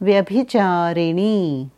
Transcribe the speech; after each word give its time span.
व्यभिचारिणी। 0.00 1.68